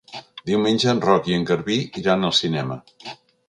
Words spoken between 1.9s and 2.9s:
iran al cinema.